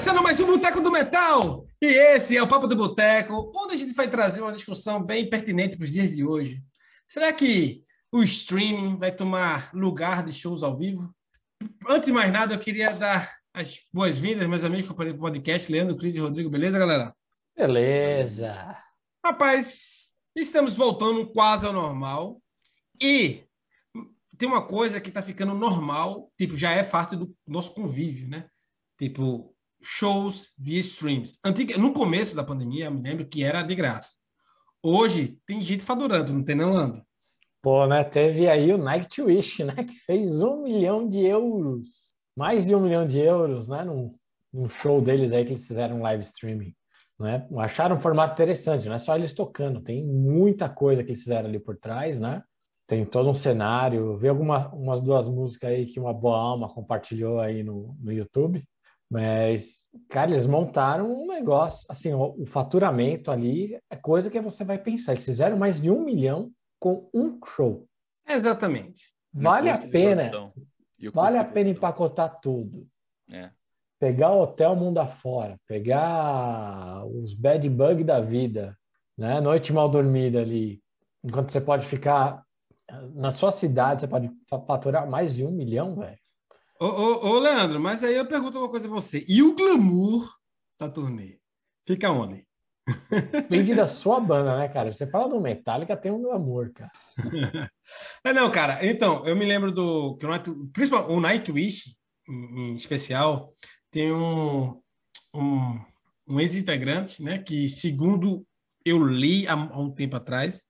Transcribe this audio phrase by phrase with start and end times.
[0.00, 1.66] começando mais um Boteco do Metal!
[1.78, 5.28] E esse é o Papo do Boteco, onde a gente vai trazer uma discussão bem
[5.28, 6.64] pertinente para os dias de hoje.
[7.06, 11.14] Será que o streaming vai tomar lugar de shows ao vivo?
[11.86, 15.98] Antes de mais nada, eu queria dar as boas-vindas, meus amigos, companheiros do podcast, Leandro,
[15.98, 17.14] Cris e Rodrigo, beleza, galera?
[17.54, 18.74] Beleza!
[19.22, 22.40] Rapaz, estamos voltando quase ao normal
[22.98, 23.44] e
[24.38, 28.48] tem uma coisa que está ficando normal, tipo, já é fácil do nosso convívio, né?
[28.98, 29.49] Tipo,
[29.82, 31.38] shows via streams.
[31.44, 34.16] Antiga, no começo da pandemia, eu me lembro que era de graça.
[34.82, 37.02] Hoje tem gente faturando, não tem não, Lando?
[37.62, 38.02] Pô, né?
[38.02, 38.82] Teve aí o
[39.24, 39.74] Wish, né?
[39.84, 42.14] Que fez um milhão de euros.
[42.34, 43.84] Mais de um milhão de euros, né?
[43.84, 44.14] Num,
[44.52, 46.74] num show deles aí que eles fizeram live streaming.
[47.18, 47.46] Né?
[47.58, 51.50] Acharam um formato interessante, não é só eles tocando, tem muita coisa que eles fizeram
[51.50, 52.42] ali por trás, né?
[52.86, 54.16] Tem todo um cenário.
[54.16, 58.64] Vi algumas umas duas músicas aí que uma boa alma compartilhou aí no, no YouTube.
[59.10, 64.62] Mas, cara, eles montaram um negócio, assim, o, o, faturamento ali é coisa que você
[64.62, 65.12] vai pensar.
[65.12, 67.88] Eles fizeram mais de um milhão com um show.
[68.28, 69.12] Exatamente.
[69.32, 70.30] Vale a pena.
[71.12, 72.86] Vale a pena empacotar tudo.
[73.32, 73.50] É.
[73.98, 78.78] Pegar o hotel mundo afora, pegar os bad bug da vida,
[79.18, 79.40] né?
[79.40, 80.80] Noite mal dormida ali.
[81.22, 82.42] Enquanto você pode ficar
[83.14, 84.30] na sua cidade, você pode
[84.66, 86.18] faturar mais de um milhão, velho.
[86.80, 89.22] Ô, ô, ô, Leandro, mas aí eu pergunto uma coisa pra você.
[89.28, 90.26] E o glamour
[90.78, 91.38] da turnê?
[91.86, 92.46] Fica onde?
[93.30, 94.90] Depende da sua banda, né, cara?
[94.90, 96.90] Você fala do Metallica, tem um glamour, cara.
[98.24, 98.84] é, não, cara.
[98.86, 100.16] Então, eu me lembro do.
[100.16, 101.94] Que o, Night, principalmente o Nightwish,
[102.26, 103.54] em, em especial,
[103.90, 104.80] tem um,
[105.34, 105.84] um,
[106.26, 107.38] um ex-integrante, né?
[107.38, 108.46] Que, segundo
[108.86, 110.64] eu li há, há, um tempo atrás,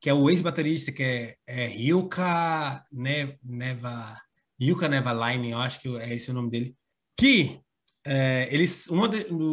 [0.00, 4.16] que é o ex-baterista, que é, é Ryuka Neva.
[4.60, 6.74] Yuka Neverline, eu acho que é esse o nome dele,
[7.18, 7.60] que
[8.04, 9.08] é, eles, um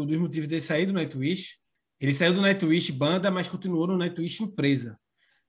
[0.05, 1.57] dos motivos dele sair do Nightwish,
[1.99, 4.97] ele saiu do Nightwish banda, mas continuou no Nightwish empresa.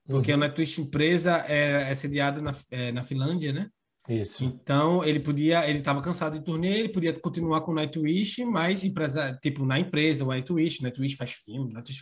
[0.06, 0.38] Porque uhum.
[0.38, 3.68] o Nightwish empresa é, é sediada na, é, na Finlândia, né?
[4.08, 4.44] Isso.
[4.44, 8.84] Então ele podia, ele estava cansado de turnê, ele podia continuar com o Nightwish, mas
[8.84, 12.00] empresa, tipo na empresa, o Nightwish, o Nightwish faz filme, o Nightwish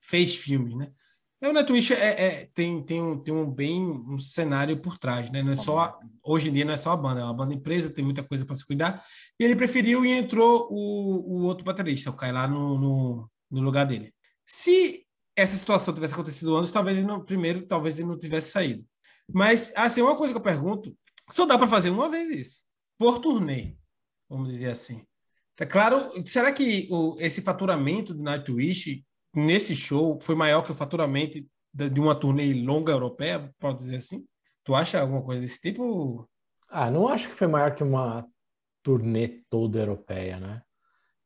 [0.00, 0.90] fez filmes, né?
[1.42, 5.30] É, o Nightwish é, é, tem, tem, um, tem um bem um cenário por trás,
[5.30, 5.42] né?
[5.42, 7.88] Não é só hoje em dia não é só a banda, é uma banda empresa,
[7.88, 9.02] tem muita coisa para se cuidar.
[9.38, 13.60] E ele preferiu e entrou o, o outro baterista, o Kai lá no, no, no,
[13.62, 14.12] lugar dele.
[14.44, 18.84] Se essa situação tivesse acontecido antes, talvez ele não, primeiro, talvez ele não tivesse saído.
[19.32, 20.94] Mas assim, uma coisa que eu pergunto,
[21.30, 22.64] só dá para fazer uma vez isso,
[22.98, 23.76] por turnê,
[24.28, 25.06] vamos dizer assim.
[25.58, 29.04] É claro, será que o, esse faturamento do Nightwish
[29.34, 31.38] nesse show foi maior que o faturamento
[31.72, 34.26] de uma turnê longa europeia, pode dizer assim?
[34.64, 36.28] Tu acha alguma coisa desse tipo?
[36.68, 38.26] Ah, não acho que foi maior que uma
[38.82, 40.62] turnê toda europeia, né?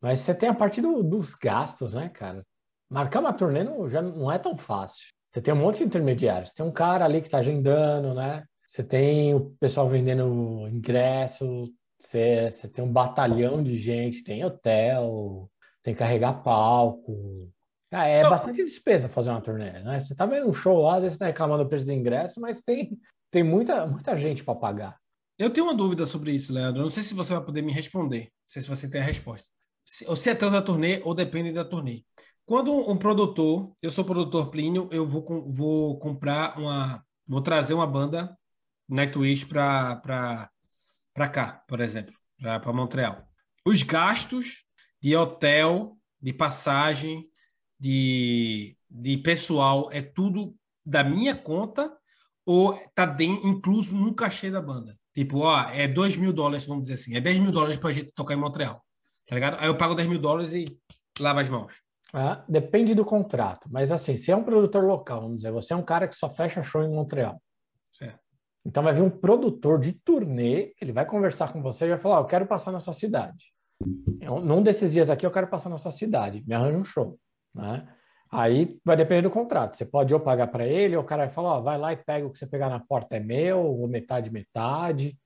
[0.00, 2.44] Mas você tem a parte do, dos gastos, né, cara?
[2.90, 5.06] Marcar uma turnê não, já não é tão fácil.
[5.30, 6.52] Você tem um monte de intermediários.
[6.52, 8.44] Tem um cara ali que está agendando, né?
[8.66, 15.50] Você tem o pessoal vendendo ingresso, você, você tem um batalhão de gente, tem hotel,
[15.82, 17.50] tem que carregar palco,
[17.94, 20.00] ah, é bastante despesa fazer uma turnê, né?
[20.00, 22.40] Você tá vendo um show lá, às vezes você tá reclamando do preço do ingresso,
[22.40, 22.98] mas tem,
[23.30, 24.98] tem muita, muita gente para pagar.
[25.38, 26.82] Eu tenho uma dúvida sobre isso, Leandro.
[26.82, 28.22] não sei se você vai poder me responder.
[28.22, 29.48] Não sei se você tem a resposta.
[29.84, 32.04] Se, ou se é tanto da turnê ou depende da turnê.
[32.46, 37.02] Quando um produtor, eu sou produtor Plínio, eu vou, vou comprar uma.
[37.26, 38.36] Vou trazer uma banda
[38.88, 40.50] Nightwish para
[41.32, 43.26] cá, por exemplo, para Montreal.
[43.66, 44.64] Os gastos
[45.00, 47.26] de hotel, de passagem,
[47.84, 50.56] de, de pessoal é tudo
[50.86, 51.94] da minha conta
[52.46, 54.96] ou tá dentro, incluso no cachê da banda?
[55.12, 58.10] Tipo, ó, é 2 mil dólares, vamos dizer assim, é 10 mil dólares pra gente
[58.14, 58.82] tocar em Montreal,
[59.26, 59.58] tá ligado?
[59.60, 60.64] Aí eu pago 10 mil dólares e
[61.20, 61.74] lava as mãos.
[62.14, 65.76] Ah, depende do contrato, mas assim, se é um produtor local, vamos dizer, você é
[65.76, 67.40] um cara que só fecha show em Montreal.
[67.92, 68.18] Certo.
[68.64, 72.20] Então vai vir um produtor de turnê, ele vai conversar com você e vai falar:
[72.20, 73.52] oh, Eu quero passar na sua cidade.
[74.42, 77.18] num desses dias aqui eu quero passar na sua cidade, me arranja um show.
[77.54, 77.86] Né?
[78.30, 79.76] Aí vai depender do contrato.
[79.76, 81.96] Você pode ou pagar para ele, ou o cara vai falar, ó, vai lá e
[81.96, 85.16] pega o que você pegar na porta é meu, ou metade, metade.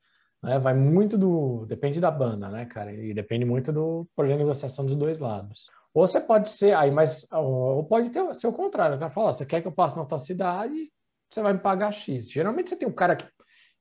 [0.42, 0.58] Né?
[0.58, 1.64] Vai muito do.
[1.66, 2.92] Depende da banda, né, cara?
[2.92, 5.66] E depende muito do poder de negociação dos dois lados.
[5.94, 8.96] Ou você pode ser aí, mas ou pode ter ser o contrário.
[8.96, 10.92] O cara fala, ó, você quer que eu passe na tua cidade,
[11.30, 12.30] você vai me pagar X.
[12.30, 13.26] Geralmente você tem um cara que,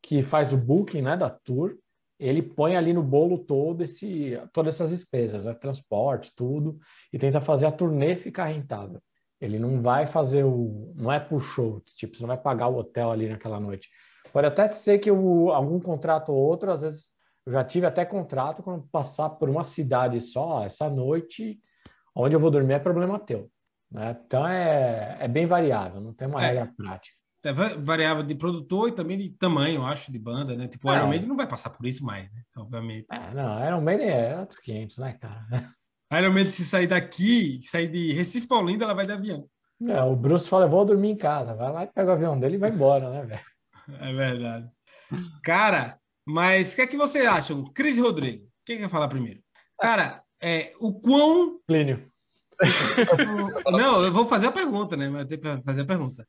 [0.01, 1.75] que faz o booking né, da tour,
[2.19, 5.53] ele põe ali no bolo todo esse, todas essas despesas, né?
[5.53, 6.79] transporte, tudo,
[7.13, 9.01] e tenta fazer a turnê ficar rentável.
[9.39, 10.93] Ele não vai fazer o.
[10.95, 13.87] Não é por show, tipo, você não vai pagar o hotel ali naquela noite.
[14.33, 17.11] Pode até ser que algum contrato ou outro, às vezes,
[17.45, 21.59] Eu já tive até contrato quando passar por uma cidade só, essa noite,
[22.15, 23.49] onde eu vou dormir é problema teu.
[23.91, 24.17] Né?
[24.25, 27.15] Então é, é bem variável, não tem uma é, regra prática.
[27.43, 30.67] É variável de produtor e também de tamanho, eu acho, de banda, né?
[30.67, 30.97] Tipo, o é.
[30.97, 32.41] Iron Maiden não vai passar por isso mais, né?
[32.57, 33.05] Obviamente.
[33.11, 35.45] É, não, Iron Maiden é outros 500, né, cara?
[36.11, 39.47] Iron Maiden, se sair daqui, sair de Recife para Olinda, ela vai de avião.
[39.87, 41.53] É, o Bruce fala, eu vou dormir em casa.
[41.53, 43.41] Vai lá e pega o avião dele e vai embora, né, velho?
[44.01, 44.69] É verdade.
[45.41, 47.63] Cara, mas o que é que você acham?
[47.71, 49.39] Cris Rodrigo, quem quer falar primeiro?
[49.79, 51.57] Cara, é, o quão.
[51.65, 52.11] Plínio.
[53.71, 55.07] Não, eu vou fazer a pergunta, né?
[55.07, 56.27] Mas eu tenho que fazer a pergunta.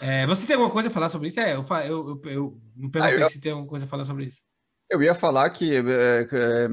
[0.00, 1.40] É, você tem alguma coisa a falar sobre isso?
[1.40, 3.30] É, eu, eu, eu, eu me perguntei ah, eu...
[3.30, 4.42] se tem alguma coisa a falar sobre isso.
[4.88, 6.68] Eu ia falar que é, é,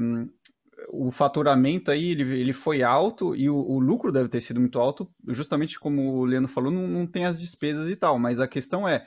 [0.88, 4.78] o faturamento aí ele, ele foi alto e o, o, lucro deve ter sido muito
[4.78, 8.48] alto, justamente como o Leandro falou, não, não tem as despesas e tal, mas a
[8.48, 9.06] questão é,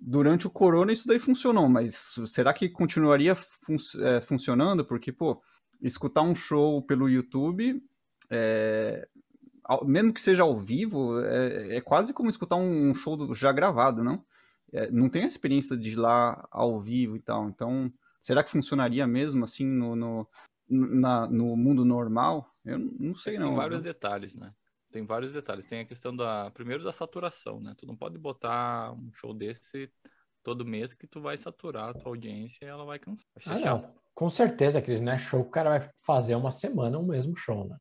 [0.00, 4.84] durante o corona isso daí funcionou, mas será que continuaria fun é, funcionando?
[4.84, 5.40] Porque, pô,
[5.82, 7.82] escutar um show pelo YouTube,
[8.30, 9.08] é,
[9.84, 14.24] mesmo que seja ao vivo, é, é, quase como escutar um show já gravado, não?
[14.72, 18.50] É, não tem a experiência de ir lá ao vivo e tal, então será que
[18.50, 20.28] funcionaria mesmo assim no, no,
[20.68, 22.50] na, no mundo normal?
[22.64, 23.48] Eu não sei não.
[23.48, 23.84] Tem vários né?
[23.84, 24.52] detalhes, né?
[24.94, 25.66] tem vários detalhes.
[25.66, 27.74] Tem a questão da, primeiro da saturação, né?
[27.76, 29.90] Tu não pode botar um show desse
[30.40, 33.26] todo mês que tu vai saturar a tua audiência e ela vai cansar.
[33.44, 33.94] Vai ah, não.
[34.14, 37.36] Com certeza, Cris, não é show que o cara vai fazer uma semana o mesmo
[37.36, 37.76] show, né?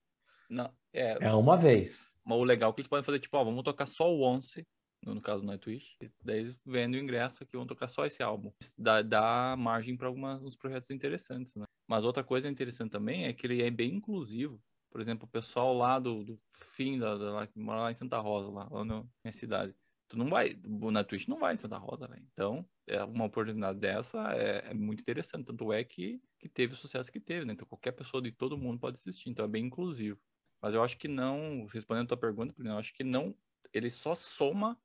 [0.49, 1.17] Não, é...
[1.19, 2.11] é uma vez.
[2.25, 4.65] Mas o legal é que eles podem fazer, tipo, ó, vamos tocar só o Once,
[5.05, 8.53] no, caso do Nightwish, daí eles vendem o ingresso aqui, vão tocar só esse álbum.
[8.77, 11.65] Dá, dá margem para alguns projetos interessantes, né?
[11.85, 14.61] Mas outra coisa interessante também é que ele é bem inclusivo
[14.93, 16.39] por exemplo, o pessoal lá do, do
[16.75, 19.73] fim da, da que mora lá em Santa Rosa, lá, lá na minha cidade.
[20.07, 22.23] Tu não vai, na Twitch não vai em Santa Rosa, velho.
[22.31, 25.45] Então, é uma oportunidade dessa é, é, muito interessante.
[25.45, 27.53] Tanto é que, que teve o sucesso que teve, né?
[27.53, 29.31] Então, qualquer pessoa de todo mundo pode assistir.
[29.31, 30.19] Então, é bem inclusivo.
[30.63, 33.35] Mas eu acho que não, respondendo a tua pergunta, eu acho que não,
[33.73, 34.79] ele só soma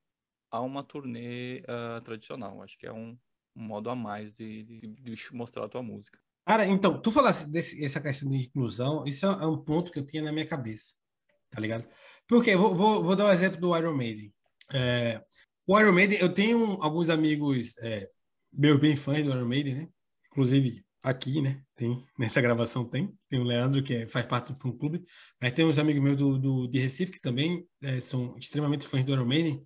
[0.50, 2.60] a uma turnê uh, tradicional.
[2.60, 3.16] Acho que é um,
[3.54, 6.18] um modo a mais de, de, de mostrar a tua música.
[6.44, 10.22] Cara, então, tu falasse dessa questão de inclusão, isso é um ponto que eu tinha
[10.22, 10.94] na minha cabeça,
[11.48, 11.86] tá ligado?
[12.26, 14.34] Porque, vou, vou, vou dar um exemplo do Iron Maiden.
[14.72, 15.24] É,
[15.64, 18.10] o Iron Maiden, eu tenho alguns amigos é,
[18.52, 19.88] meus bem fãs do Iron Maiden, né?
[20.26, 21.62] Inclusive aqui, né?
[21.76, 23.12] Tem, nessa gravação tem.
[23.28, 25.04] Tem o Leandro, que é, faz parte do fã-clube.
[25.40, 29.04] Mas tem uns amigos meus do, do, de Recife que também é, são extremamente fãs
[29.04, 29.64] do Iron Maiden.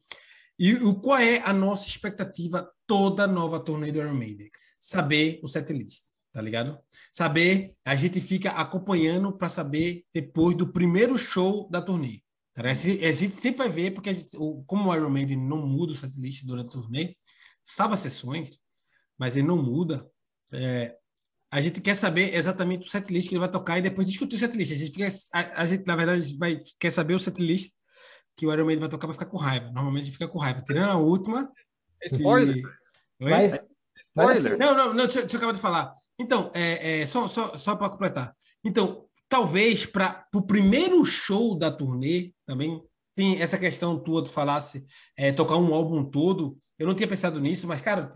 [0.59, 4.51] E o, qual é a nossa expectativa toda nova turnê do Iron Maiden?
[4.79, 6.79] Saber o setlist tá ligado?
[7.13, 12.23] Saber, a gente fica acompanhando para saber depois do primeiro show da turnê.
[12.55, 14.37] Tá a gente sempre vai ver, porque gente,
[14.67, 17.17] como o Iron Maiden não muda o setlist durante a turnê,
[17.63, 18.59] salva sessões,
[19.19, 20.07] mas ele não muda.
[20.53, 20.97] É,
[21.53, 24.39] a gente quer saber exatamente o setlist que ele vai tocar e depois discutir o
[24.39, 24.73] setlist.
[24.73, 27.75] A gente, fica, a, a gente na verdade, vai, quer saber o setlist
[28.35, 29.67] que o Iron Maiden vai tocar para ficar com raiva.
[29.67, 30.63] Normalmente a gente fica com raiva.
[30.63, 31.53] Tirando a última.
[32.05, 32.55] Spoiler!
[32.55, 32.63] Que...
[33.21, 33.61] Mas,
[34.01, 34.59] Spoiler.
[34.59, 35.95] Não, não, não, deixa, deixa eu acabar de falar.
[36.19, 38.35] Então, é, é só, só, só para completar.
[38.65, 42.83] Então, talvez para o primeiro show da turnê também
[43.15, 44.87] tem essa questão tua, tu falasse
[45.19, 46.57] é, tocar um álbum todo.
[46.79, 48.11] Eu não tinha pensado nisso, mas, cara,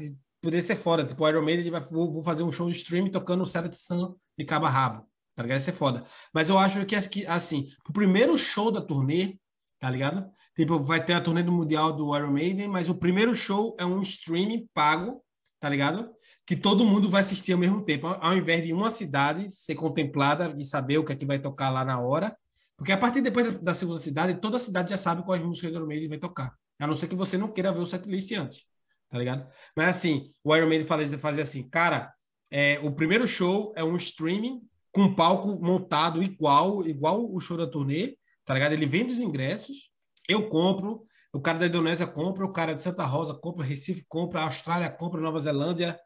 [0.47, 1.05] poderia ser fora.
[1.05, 3.75] Tipo, o Iron Maiden vai, vou, vou, fazer um show de stream tocando o Seventh
[3.75, 5.07] Sun de cabo a rabo.
[5.35, 5.59] Tá ligado?
[5.59, 6.05] Ia ser foda.
[6.33, 9.39] Mas eu acho que, assim, o primeiro show da turnê,
[9.79, 10.31] tá ligado?
[10.55, 13.85] Tipo, vai ter a turnê do Mundial do Iron Maiden, mas o primeiro show é
[13.85, 15.23] um streaming pago
[15.59, 16.11] tá ligado?
[16.45, 20.55] Que todo mundo vai assistir ao mesmo tempo, ao invés de uma cidade ser contemplada
[20.59, 22.37] e saber o que é que vai tocar lá na hora.
[22.77, 25.79] Porque a partir depois da segunda cidade, toda a cidade já sabe quais músicas do
[25.79, 26.55] Iron Maiden vai tocar.
[26.79, 28.65] A não ser que você não queira ver o setlist antes,
[29.09, 29.47] tá ligado?
[29.77, 32.13] Mas assim, o Iron Maiden fazia, fazia assim, cara,
[32.51, 34.61] é, o primeiro show é um streaming
[34.93, 38.73] com um palco montado igual, igual o show da turnê, tá ligado?
[38.73, 39.91] Ele vende os ingressos,
[40.29, 44.43] eu compro, o cara da Indonésia compra, o cara de Santa Rosa compra, Recife compra,
[44.43, 45.99] Austrália compra, Nova Zelândia,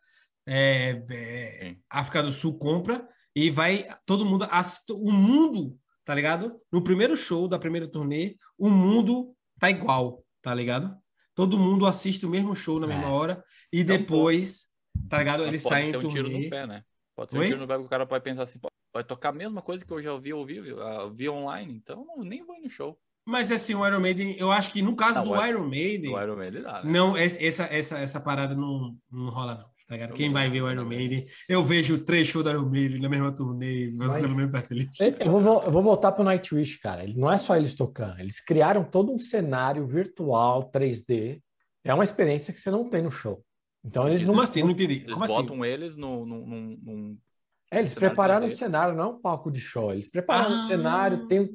[0.47, 4.47] é, é, África do Sul compra e vai todo mundo
[4.91, 6.61] o mundo, tá ligado?
[6.73, 10.97] No primeiro show da primeira turnê, o mundo tá igual, tá ligado?
[11.35, 13.11] Todo mundo assiste o mesmo show na mesma é.
[13.11, 14.67] hora e então, depois,
[15.09, 15.45] tá ligado?
[15.45, 16.15] Eles saem em um turnê.
[16.15, 16.85] tiro no pé, né?
[17.15, 17.45] Pode ser Oi?
[17.47, 18.59] um tiro no pé que o cara pode pensar assim,
[18.93, 20.61] vai tocar a mesma coisa que eu já ouvi, ouvi,
[21.15, 22.99] vi online, então nem vou no show.
[23.25, 26.37] Mas assim, o Iron Maiden, eu acho que no caso não, do Iron Maiden, Iron
[26.37, 26.91] Maiden dá, né?
[26.91, 29.70] não essa, essa, essa parada não, não rola não.
[29.99, 30.09] Tá?
[30.09, 33.33] Quem vai ver o Iron Maiden, eu vejo três shows do Iron Maiden na mesma
[33.33, 34.23] turnê, Mas...
[34.23, 34.53] no mesmo
[35.19, 37.05] eu vou, eu vou voltar pro Nightwish, cara.
[37.17, 41.43] Não é só eles tocando, eles criaram todo um cenário virtual 3D.
[41.83, 43.45] É uma experiência que você não tem no show.
[43.85, 44.43] Então eles Como não...
[44.43, 44.63] assim?
[44.63, 45.03] Não entendi.
[45.03, 45.73] Eles Como botam assim?
[45.73, 47.19] eles no, no, num, num
[47.71, 48.57] É, eles Cenário prepararam o 3D.
[48.57, 49.93] cenário, não é um palco de show.
[49.93, 50.65] Eles prepararam Ah.
[50.65, 51.51] o cenário, tem,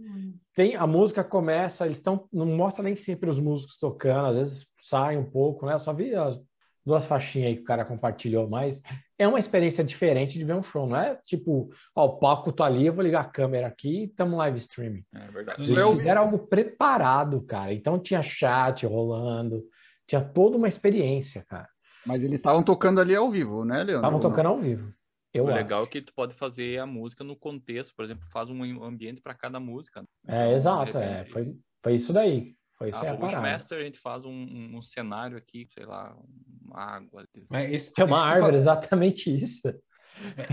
[0.55, 2.27] tem a música começa, eles estão.
[2.33, 5.73] Não mostra nem sempre os músicos tocando, às vezes sai um pouco, né?
[5.75, 6.37] Eu só vi as
[6.85, 8.81] duas faixinhas aí que o cara compartilhou, mas
[9.17, 12.65] é uma experiência diferente de ver um show, não é tipo, ó, o palco tá
[12.65, 15.03] ali, eu vou ligar a câmera aqui e estamos live streaming.
[15.13, 15.63] É verdade.
[15.63, 17.73] Eles Eu- fizeram algo preparado, cara.
[17.73, 19.63] Então tinha chat rolando,
[20.07, 21.67] tinha toda uma experiência, cara.
[22.05, 23.95] Mas eles estavam tocando ali ao vivo, né, Leandro?
[23.95, 24.93] Estavam tocando ao vivo.
[25.33, 25.57] Eu o acho.
[25.57, 29.21] legal é que tu pode fazer a música no contexto, por exemplo, faz um ambiente
[29.21, 30.03] para cada música.
[30.27, 31.25] É, Então, exato, é.
[31.25, 32.55] Foi, foi isso daí.
[32.77, 33.37] Foi isso aí Ah, a o parada.
[33.41, 36.15] Bushmaster a gente faz um, um- um cenário aqui, sei lá,
[36.61, 37.25] uma água.
[37.49, 39.67] Mas isso, É uma árvore, fala- exatamente isso.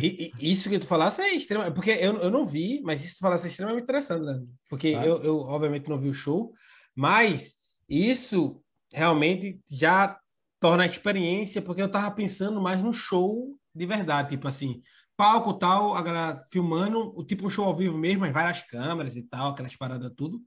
[0.00, 1.74] E- e- Isso que tu falasse é extremamente.
[1.74, 4.40] Porque eu, eu não vi, mas isso que tu falasse é extremamente interessante, né?
[4.68, 5.04] Porque Ah.
[5.06, 6.52] eu, eu, obviamente, não vi o show,
[6.94, 7.54] mas
[7.88, 8.62] isso
[8.92, 10.18] realmente já
[10.60, 14.80] torna a experiência, porque eu tava pensando mais no show de verdade, tipo assim,
[15.16, 19.16] palco tal, a galera filmando, o tipo um show ao vivo mesmo, mas várias câmeras
[19.16, 20.40] e tal, aquelas paradas tudo.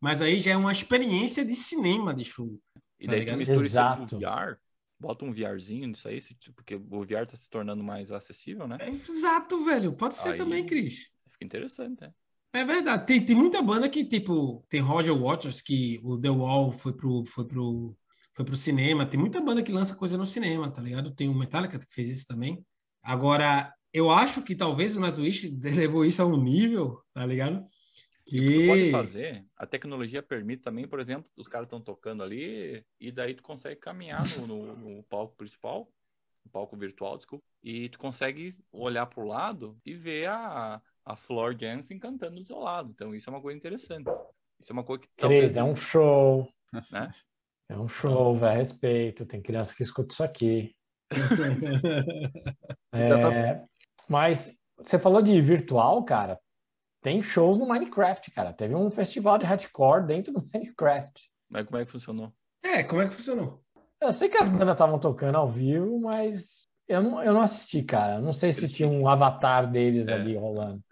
[0.00, 2.58] Mas aí já é uma experiência de cinema de show.
[3.00, 3.38] E Tá daí tu ligado?
[3.38, 4.04] mistura Exato.
[4.04, 4.56] isso com VR,
[4.98, 6.18] bota um VRzinho nisso aí,
[6.54, 8.78] porque o VR tá se tornando mais acessível, né?
[8.88, 9.92] Exato, velho.
[9.92, 11.10] Pode ser Aí- também, Cris.
[11.30, 12.12] Fica interessante, né?
[12.52, 13.06] É verdade.
[13.06, 17.22] Tem, tem muita banda que, tipo, tem Roger Waters, que o The Wall foi pro,
[17.26, 17.94] foi pro,
[18.34, 19.04] foi pro cinema.
[19.04, 21.14] Tem muita banda que lança coisa no cinema, tá ligado?
[21.14, 22.64] Tem o Metallica que fez isso também.
[23.04, 27.62] Agora, eu acho que talvez o Nightwish levou isso a um nível, tá ligado?
[28.32, 31.80] E o que tu pode fazer, a tecnologia permite também, por exemplo, os caras estão
[31.80, 35.88] tocando ali, e daí tu consegue caminhar no, no- no palco principal,
[36.44, 41.56] no palco virtual, desculpa, e tu consegue olhar pro lado e ver a, a Floor
[41.58, 42.90] Jansen cantando do seu lado.
[42.90, 44.10] Então isso é uma coisa interessante.
[44.60, 46.48] Isso é uma coisa que Cris, é um show.
[46.90, 47.12] Né?
[47.68, 48.58] É um show, velho.
[48.58, 49.26] Respeito.
[49.26, 50.74] Tem criança que escuta isso aqui.
[52.92, 53.64] É,
[54.08, 56.40] Mas você falou de virtual, cara.
[57.06, 58.52] Tem shows no Minecraft, cara.
[58.52, 61.30] Teve um festival de hardcore dentro do Minecraft.
[61.48, 62.32] Mas como é que funcionou?
[62.64, 63.62] É, como é que funcionou?
[64.00, 67.84] Eu sei que as bandas estavam tocando ao vivo, mas eu não, eu não assisti,
[67.84, 68.16] cara.
[68.16, 70.14] Eu Não sei se Eles tinha um avatar deles É.
[70.14, 70.82] ali rolando.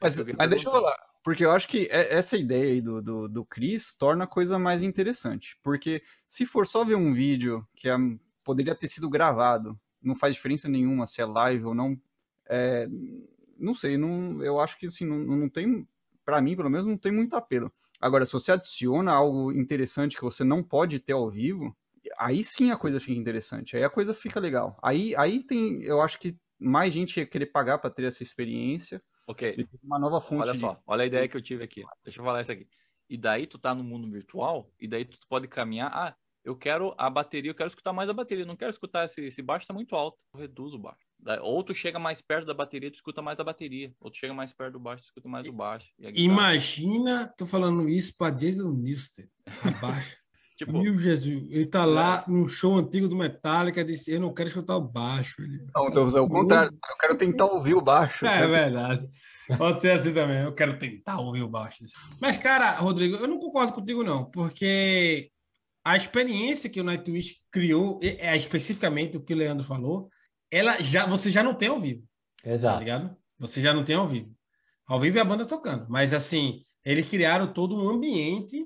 [0.00, 3.28] Mas, mas deixa eu falar, porque eu acho que é- essa ideia aí do, do,
[3.28, 5.58] do Chris torna a coisa mais interessante.
[5.62, 7.96] Porque se for só ver um vídeo que é-
[8.42, 11.94] poderia ter sido gravado, não faz diferença nenhuma se é live ou não.
[12.48, 12.88] é,
[13.58, 15.86] não sei, não, eu acho que assim, não, não tem,
[16.24, 17.72] para mim pelo menos, não tem muito apelo.
[18.00, 21.76] Agora, se você adiciona algo interessante que você não pode ter ao vivo,
[22.18, 24.78] aí sim a coisa fica interessante, aí a coisa fica legal.
[24.82, 29.02] Aí, aí tem, eu acho que mais gente ia querer pagar para ter essa experiência.
[29.26, 29.40] Ok,
[29.82, 31.82] uma nova fonte olha de- só, olha a ideia que eu tive aqui.
[32.04, 32.68] Deixa eu falar isso aqui.
[33.08, 35.90] E daí tu tá no mundo virtual, e daí tu pode caminhar.
[35.94, 39.22] Ah, eu quero a bateria, eu quero escutar mais a bateria, não quero escutar esse,
[39.24, 40.24] esse baixo, tá muito alto.
[40.32, 41.07] Eu reduzo o baixo.
[41.42, 43.92] Ou tu chega mais perto da bateria, tu escuta mais a bateria.
[44.00, 45.90] Ou tu chega mais perto do baixo, tu escuta mais o baixo.
[45.98, 46.24] E.
[46.24, 49.28] Imagina, tô falando isso pra Jason Newsted,
[49.62, 50.16] abaixo.
[50.58, 54.48] Tipo, Meu Jesus, ele tá lá num show antigo do Metallica, disse, eu não quero
[54.48, 55.40] escutar o baixo.
[55.40, 55.64] Ele...
[55.72, 56.72] Não, então, é o contrário.
[56.72, 58.26] Eu quero tentar ouvir o baixo.
[58.26, 59.08] É verdade.
[59.56, 60.42] Pode ser assim também.
[60.42, 61.84] Eu quero tentar ouvir o baixo.
[62.20, 65.30] Mas, cara, Rodrigo, eu não concordo contigo, não, porque
[65.84, 70.10] a experiência que o Nightwish criou, é especificamente o que o Leandro falou,
[70.50, 72.02] ela já, você já não tem ao vivo,
[72.42, 72.78] tá Exato.
[72.80, 73.16] ligado?
[73.38, 74.34] Você já não tem ao vivo.
[74.86, 75.86] Ao vivo é a banda tocando.
[75.88, 78.64] Mas, assim, eles criaram todo um ambiente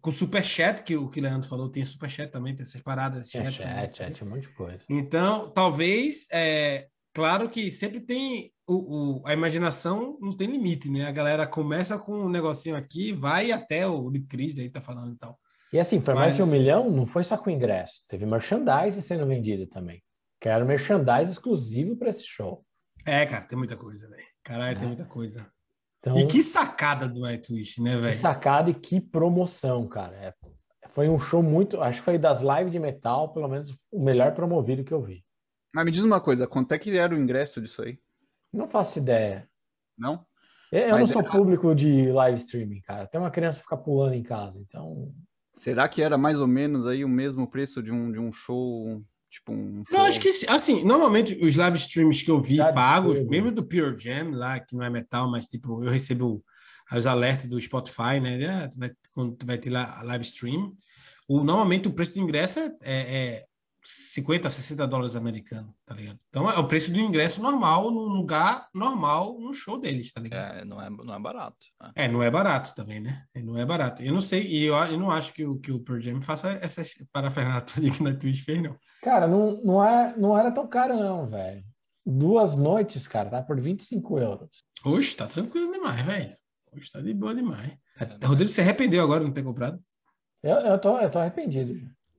[0.00, 3.28] com superchat, que o que o Leandro falou, tem superchat também, tem essas paradas.
[3.28, 3.74] Tinha chat também.
[3.76, 4.82] chat, chat, um monte de coisa.
[4.88, 11.06] Então, talvez, é, claro que sempre tem o, o- a imaginação não tem limite, né?
[11.06, 15.14] A galera começa com um negocinho aqui, vai até o de crise aí tá falando
[15.14, 15.38] e tal.
[15.72, 18.02] E assim, foi mais de um milhão, não foi só com ingresso.
[18.08, 20.02] Teve merchandise sendo vendido também.
[20.40, 22.64] Que era merchandise exclusivo para esse show.
[23.04, 24.26] É, cara, tem muita coisa, velho.
[24.42, 24.88] Caralho, tem É.
[24.88, 25.50] muita coisa.
[25.98, 28.18] Então, E que sacada do Nightwish, né, que velho?
[28.18, 30.16] sacada e que promoção, cara.
[30.16, 30.34] É,
[30.88, 31.80] foi um show muito.
[31.80, 35.22] Acho que foi das lives de metal, pelo menos o melhor promovido que eu vi.
[35.74, 37.98] Mas me diz uma coisa, quanto é que era o ingresso disso aí?
[38.52, 39.46] Não faço ideia.
[39.96, 40.24] Não?
[40.72, 43.06] Eu, eu não sou é- público de live streaming, cara.
[43.06, 45.12] Tem uma criança ficar pulando em casa, então.
[45.54, 49.02] Será que era mais ou menos aí o mesmo preço de um, de um show,
[49.30, 49.98] tipo um show...
[49.98, 53.52] Eu acho que, assim, normalmente os live streams que eu vi Já pagos, desceu, mesmo
[53.52, 56.44] do Pure Jam lá, que não é metal, mas tipo, eu recebo
[56.92, 58.44] os alertas do Spotify, né?
[58.46, 60.72] Ah, vai, quando tu vai ter lá a live stream.
[61.28, 63.44] O, normalmente o preço do ingresso é, é, é
[63.82, 66.18] 50, 60 dólares americanos, tá ligado?
[66.28, 70.58] Então é o preço do ingresso normal, num lugar normal, num show deles, tá ligado?
[70.58, 71.56] é, não, é, não é barato.
[71.80, 71.92] né?
[71.94, 73.24] É, não é barato também, né?
[73.34, 74.02] É, Não é barato.
[74.02, 76.50] Eu não sei, e eu, eu não acho que o, que o Pearl Jam faça
[76.62, 78.76] essas parafernália toda que na Twitch fez, não.
[79.02, 81.64] Cara, não, não, é, não era tão caro, não, velho.
[82.04, 84.50] duas noites, cara, tá por 25 euros.
[84.84, 86.36] Oxe, tá tranquilo demais, velho.
[86.72, 87.76] Hoje tá de boa demais.
[87.98, 89.82] É, Rodrigo se arrependeu agora de não ter comprado?
[90.42, 91.74] Eu, eu, tô, eu tô arrependido.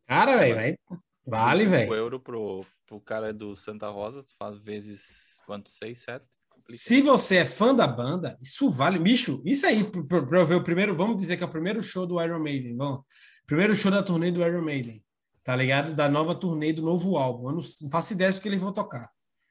[0.05, 0.77] Cara, velho, vai-
[1.25, 1.93] vale, 25 velho.
[1.95, 5.01] euro pro, pro cara do Santa Rosa, tu faz vezes
[5.45, 5.69] quanto?
[5.71, 6.25] 6, 7?
[6.67, 8.99] Se você é fã da banda, isso vale.
[8.99, 11.49] Bicho, isso aí, pra- pra pra eu ver o primeiro, vamos dizer que é o
[11.51, 12.77] primeiro show do Iron Maiden.
[12.77, 13.01] Vamos.
[13.47, 15.03] Primeiro show da turnê do Iron Maiden.
[15.43, 15.93] Tá ligado?
[15.95, 17.49] Da nova turnê do novo álbum.
[17.49, 17.61] Eu não,
[17.91, 19.09] faço ideia do que eles vão tocar.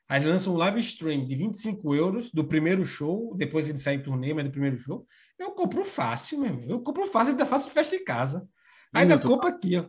[0.09, 4.03] Aí lançam um live stream de 25 euros do primeiro show, depois ele sai em
[4.03, 5.05] turnê, mas do primeiro show.
[5.39, 6.65] Eu compro fácil, meu irmão.
[6.69, 8.49] Eu compro fácil, ainda faço festa em casa.
[8.93, 9.85] Ainda compro aqui, ó.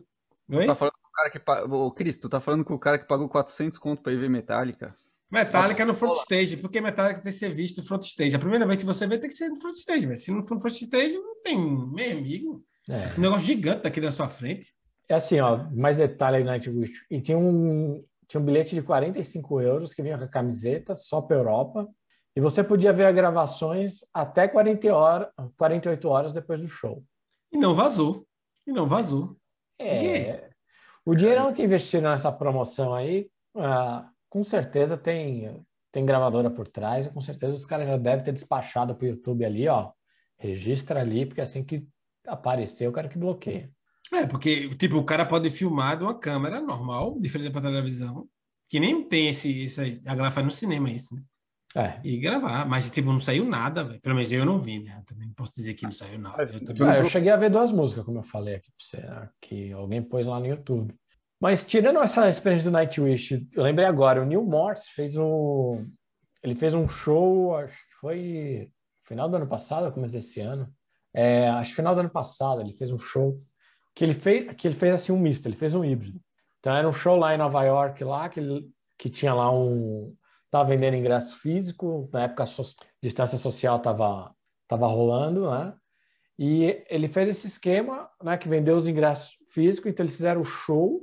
[0.56, 0.66] Oi?
[0.66, 1.86] Tá falando o cara que pagou.
[1.86, 4.30] Ô, Cris, tu tá falando com o cara que pagou 400 conto pra ir ver
[4.30, 4.96] Metallica?
[5.30, 8.34] Metallica no front stage, porque Metallica tem que ser visto no front stage.
[8.34, 10.18] A primeira vez que você vê tem que ser no front stage, velho.
[10.18, 12.64] Se não for no front stage, não tem, meu amigo.
[12.88, 13.18] É.
[13.18, 14.74] Um negócio gigante aqui na sua frente.
[15.08, 17.06] É assim, ó, mais detalhe aí no Nightwish.
[17.10, 21.20] E tinha um, tinha um bilhete de 45 euros que vinha com a camiseta, só
[21.20, 21.88] para Europa.
[22.34, 27.02] E você podia ver as gravações até 40 horas, 48 horas depois do show.
[27.50, 28.26] E não vazou.
[28.66, 29.36] E não vazou.
[29.78, 30.50] É,
[31.04, 37.06] o dinheirão que investiram nessa promoção aí, ah, com certeza tem, tem gravadora por trás,
[37.06, 39.90] e com certeza os caras já devem ter despachado pro YouTube ali, ó.
[40.38, 41.86] Registra ali, porque assim que
[42.26, 43.70] aparecer, o cara que bloqueia.
[44.12, 48.28] É, porque, tipo, o cara pode filmar de uma câmera normal, diferente da televisão,
[48.68, 51.22] que nem tem esse, esse a galera faz no cinema isso, né?
[51.74, 51.98] É.
[52.04, 54.00] E gravar, mas, tipo, não saiu nada, velho.
[54.00, 54.96] Pelo menos eu não vi, né?
[55.00, 56.42] Eu também não posso dizer que não saiu nada.
[56.42, 59.06] Eu também- Ah, eu cheguei a ver duas músicas, como eu falei aqui pra você,
[59.06, 60.94] né, que alguém pôs lá no YouTube.
[61.40, 65.86] Mas tirando essa experiência do Nightwish, eu lembrei agora, o Neil Morse fez um.
[66.42, 68.70] Ele fez um show, acho que foi
[69.04, 70.72] final do ano passado, começo desse ano.
[71.14, 73.40] É, acho que final do ano passado, ele fez um show
[73.94, 76.20] que ele fez, que ele fez assim um misto, ele fez um híbrido.
[76.60, 80.14] Então era um show lá em Nova York, lá, que, ele- que tinha lá um.
[80.52, 84.34] Tava vendendo ingresso físico, na época a so- distância social tava,
[84.68, 85.72] tava rolando, né?
[86.38, 90.44] E ele fez esse esquema, né, que vendeu os ingressos físicos, então eles fizeram o
[90.44, 91.00] show,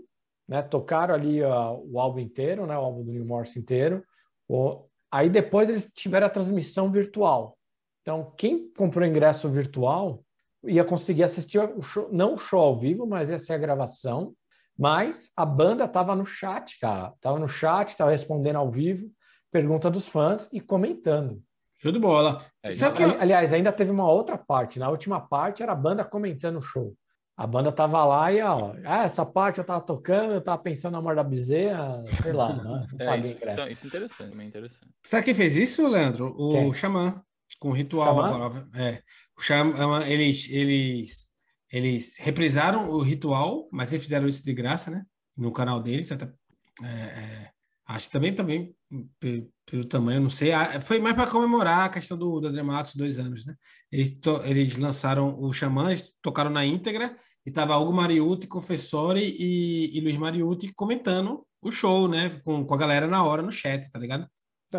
[0.48, 4.04] né, tocaram ali ó, o álbum inteiro, né, o álbum do Neil Morse inteiro.
[4.48, 7.58] O- aí depois eles tiveram a transmissão virtual.
[8.04, 10.24] Então, quem comprou ingresso virtual
[10.64, 14.36] ia conseguir assistir o show, não o show ao vivo, mas ia ser a gravação.
[14.78, 17.14] Mas a banda estava no chat, cara.
[17.20, 19.10] Tava no chat, estava respondendo ao vivo,
[19.52, 21.42] pergunta dos fãs e comentando.
[21.78, 22.44] Show de bola.
[22.62, 24.80] É, Sabe eu- Aliás, ainda teve uma outra parte.
[24.80, 26.94] Na última parte era a banda comentando o show.
[27.38, 30.92] A banda tava lá e, ó, ah, essa parte eu tava tocando, eu tava pensando
[30.94, 32.86] na morte da bezerra, sei lá, né?
[33.00, 33.60] É, isso, ingresso.
[33.62, 34.92] isso, isso é interessante, bem interessante.
[35.06, 36.36] Sabe quem fez isso, Leandro?
[36.38, 36.74] O Quem?
[36.74, 37.24] Xamã,
[37.58, 38.28] com o ritual Xamã?
[38.46, 38.68] agora.
[38.76, 39.02] É.
[39.38, 41.30] O Xamã, eles, eles,
[41.72, 45.06] eles reprisaram o ritual, mas eles fizeram isso de graça, né?
[45.38, 46.12] No canal deles.
[46.12, 46.26] Até,
[46.84, 47.52] é, é,
[47.88, 48.76] acho que também, também
[49.20, 50.52] pe- pelo tamanho, não sei.
[50.52, 53.56] Ah, Foi mais para comemorar a questão do, do Dramatos, dois anos, né?
[53.92, 59.22] Eles, to- eles lançaram o Xamã, eles tocaram na íntegra, e tava Hugo Mariucci, Confessori
[59.40, 62.42] e, e Luiz Mariucci comentando o show, né?
[62.44, 64.28] Com, com a galera na hora no chat, tá ligado?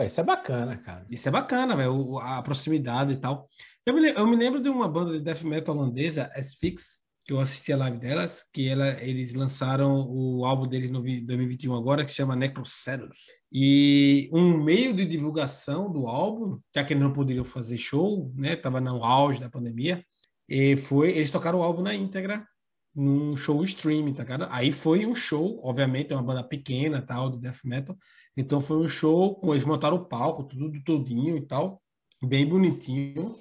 [0.06, 1.06] Isso é bacana, cara.
[1.10, 3.48] Isso é bacana, velho, a proximidade e tal.
[3.84, 7.00] Eu me, eu me lembro de uma banda de death metal holandesa, Asphyx,
[7.32, 11.74] eu assisti a live delas, que ela, eles lançaram o álbum deles no vi- 2021
[11.74, 13.26] agora, que chama Necroceros.
[13.52, 18.56] E um meio de divulgação do álbum, já que eles não poderiam fazer show, né,
[18.56, 20.04] tava no auge da pandemia,
[20.48, 22.46] e foi, eles tocaram o álbum na íntegra
[22.94, 24.48] num show streaming, tá ligado?
[24.50, 27.96] Aí foi um show, obviamente, é uma banda pequena, tal, de death metal,
[28.36, 31.80] então foi um show, eles montaram o palco, tudo todinho e tal,
[32.22, 33.36] bem bonitinho.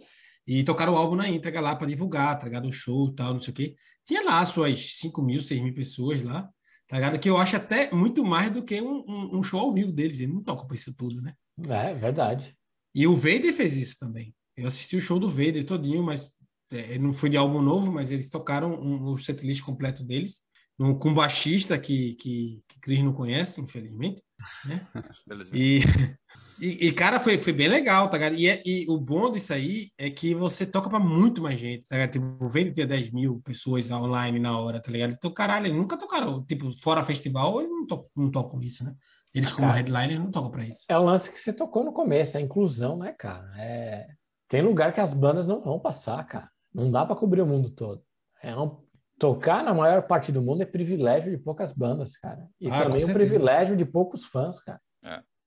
[0.49, 2.67] E tocaram o álbum na íntegra lá para divulgar, tá ligado?
[2.67, 3.75] O show e tal, não sei o quê.
[4.03, 6.49] Tinha lá suas 5 mil, 6 mil pessoas lá,
[6.88, 7.19] tá ligado?
[7.19, 10.19] Que eu acho até muito mais do que um, um, um show ao vivo deles.
[10.19, 11.35] Eles não tocam pra isso tudo, né?
[11.69, 12.57] É, verdade.
[12.95, 14.33] E o Vader fez isso também.
[14.57, 16.33] Eu assisti o show do Vader todinho, mas
[16.71, 20.41] é, não foi de álbum novo, mas eles tocaram um, o setlist completo deles,
[20.79, 24.19] um, com um baixista que, que, que Cris não conhece, infelizmente,
[24.65, 24.88] né?
[25.54, 25.80] E,
[26.60, 28.36] e, e, cara, foi, foi bem legal, tá ligado?
[28.36, 31.88] E, é- e o bom disso aí é que você toca pra muito mais gente,
[31.88, 32.12] tá ligado?
[32.12, 35.13] Tipo, o Vader tinha 10 mil pessoas online na hora, tá ligado?
[35.13, 38.93] Então, caralho, eles nunca tocaram, tipo, fora festival, eles não, to não tocam isso, né?
[39.34, 39.78] Eles, como Cara.
[39.78, 40.86] headliner, não tocam pra isso.
[40.89, 43.47] É o lance que você tocou no começo, a inclusão, né, cara?
[43.58, 44.08] É...
[44.47, 46.49] Tem lugar que as bandas não vão passar, cara.
[46.73, 48.02] Não dá para cobrir o mundo todo.
[48.41, 48.84] É um...
[49.19, 52.47] Tocar na maior parte do mundo é privilégio de poucas bandas, cara.
[52.60, 54.79] E Ah, também o privilégio de poucos fãs, cara.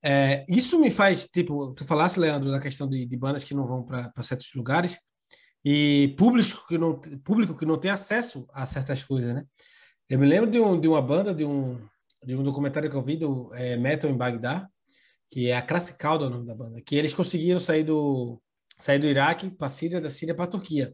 [0.05, 3.65] É, isso me faz, tipo, tu falasse, Leandro, da questão de, de bandas que não
[3.65, 4.99] vão para certos lugares
[5.63, 9.45] e público que, não, público que não tem acesso a certas coisas, né?
[10.09, 11.79] Eu me lembro de, um, de uma banda, de um,
[12.25, 14.67] de um documentário que eu vi do é, Metal em Bagdá,
[15.29, 18.41] que é a Classical é o nome da banda, que eles conseguiram sair do
[18.83, 20.93] sair do Iraque para a Síria, da Síria para a Turquia.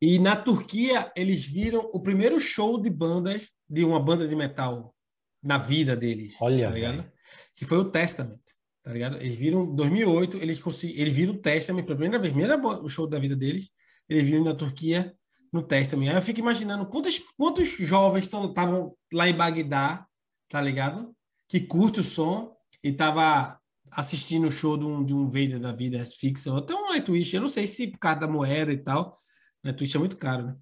[0.00, 4.94] E na Turquia eles viram o primeiro show de bandas de uma banda de metal
[5.42, 7.12] na vida deles, Olha, tá.
[7.54, 8.40] Que foi o Testament,
[8.82, 9.16] tá ligado?
[9.18, 12.88] Eles viram em 2008, eles conseguiram, eles viram o Testament pela primeira vez, primeira o
[12.88, 13.68] show da vida deles,
[14.08, 15.14] eles viram na Turquia
[15.52, 16.08] no Testament.
[16.08, 20.06] Aí eu fico imaginando quantos quantos jovens estavam lá em Bagdá,
[20.48, 21.14] tá ligado?
[21.46, 23.60] Que curte o som e tava
[23.96, 27.34] assistindo o show de um, de um Vader da vida fixa, ou até um Nightwish,
[27.34, 29.18] eu não sei se por causa da moeda e tal,
[29.64, 30.56] Nightwish é muito caro, né?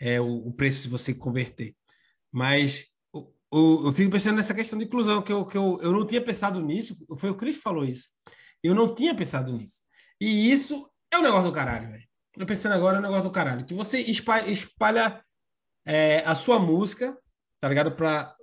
[0.00, 1.76] É o, o preço se você converter.
[2.32, 5.92] Mas o, o, eu fico pensando nessa questão de inclusão, que, eu, que eu, eu
[5.92, 8.08] não tinha pensado nisso, foi o Chris que falou isso.
[8.60, 9.82] Eu não tinha pensado nisso.
[10.20, 12.04] E isso é um negócio do caralho, velho.
[12.36, 13.64] Eu pensando agora é um negócio do caralho.
[13.64, 15.24] Que você espalha, espalha
[15.86, 17.16] é, a sua música,
[17.60, 17.94] tá ligado?
[17.94, 18.36] Para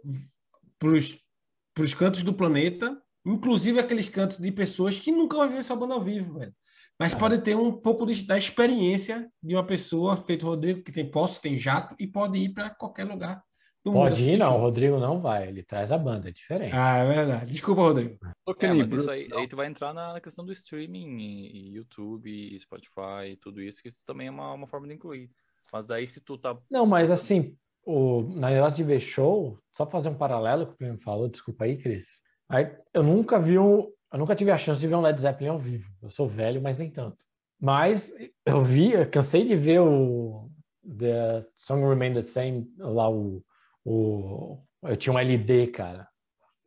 [0.87, 5.93] os cantos do planeta, inclusive aqueles cantos de pessoas que nunca vão ver sua banda
[5.95, 6.53] ao vivo, velho.
[6.99, 7.17] Mas É.
[7.17, 11.41] pode ter um pouco de- da experiência de uma pessoa, feito Rodrigo, que tem posse,
[11.41, 13.41] tem jato, e pode ir para qualquer lugar
[13.85, 14.09] do mundo.
[14.09, 14.57] Pode ir, não.
[14.57, 14.59] O.
[14.59, 15.47] Rodrigo não vai.
[15.47, 16.75] Ele traz a banda, é diferente.
[16.75, 17.51] Ah, é verdade.
[17.53, 18.17] Desculpa, Rodrigo.
[18.59, 22.29] É, mas isso aí, aí tu vai entrar na questão do streaming, e, e YouTube,
[22.29, 25.29] e Spotify, tudo isso, que isso também é uma, uma forma de incluir.
[25.71, 26.57] Mas daí se tu tá.
[26.69, 27.55] Não, mas assim,
[27.85, 30.87] o na negócio de ver show, só pra fazer um paralelo com o que o
[30.87, 32.19] Primo falou, desculpa aí, Cris.
[32.49, 35.51] Aí, eu nunca vi um, eu nunca tive a chance de ver um Led Zeppelin
[35.51, 35.89] ao vivo.
[36.01, 37.17] Eu sou velho, mas nem tanto.
[37.59, 38.11] Mas
[38.45, 40.49] eu vi, eu cansei de ver o
[40.97, 43.43] The Song Remain the Same, lá o,
[43.85, 46.07] o eu tinha um LD, cara.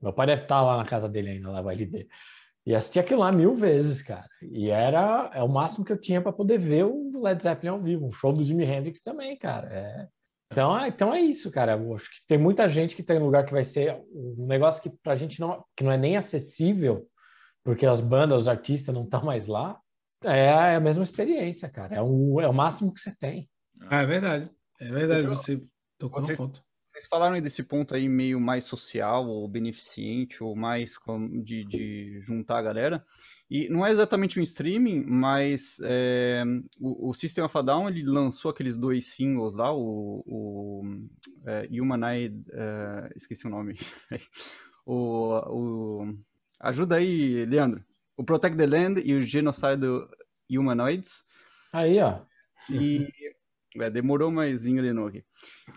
[0.01, 2.07] Meu pai deve estar lá na casa dele ainda, lá o LD.
[2.65, 4.29] E assisti aquilo lá mil vezes, cara.
[4.41, 7.81] E era é o máximo que eu tinha para poder ver o Led Zeppelin ao
[7.81, 8.07] vivo.
[8.07, 9.69] Um show do Jimi Hendrix também, cara.
[9.69, 10.09] É...
[10.53, 11.73] Então, é- então é isso, cara.
[11.73, 14.83] Eu acho que tem muita gente que tem um lugar que vai ser um negócio
[14.83, 17.07] que pra gente não, que não é nem acessível,
[17.65, 19.79] porque as bandas, os artistas não estão mais lá.
[20.25, 21.97] É a mesma experiência, cara.
[21.97, 23.49] É o, é o máximo que você tem.
[23.91, 24.51] Ah, é verdade.
[24.81, 25.25] É verdade.
[25.25, 25.61] Eu- Você
[25.99, 26.63] tocou Vocês- no ponto.
[26.93, 30.99] Vocês falaram aí desse ponto aí meio mais social ou beneficente ou mais
[31.43, 33.05] de, de juntar a galera.
[33.51, 36.45] E não é exatamente um streaming, mas é,
[36.79, 40.83] o, o System of a Down ele lançou aqueles dois singles lá, o, o
[41.47, 43.79] é, Humanoid, é, esqueci o nome.
[44.85, 46.15] o, o,
[46.61, 47.83] ajuda aí, Leandro.
[48.19, 49.87] O Protect the Land e o Genocide
[50.51, 51.25] Humanoids.
[51.73, 52.21] Aí, ó.
[52.71, 53.09] E
[53.81, 55.25] é, demorou, mas engrenou aqui.